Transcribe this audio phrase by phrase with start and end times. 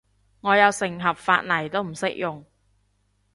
[0.39, 2.43] 我有成盒髮泥都唔識用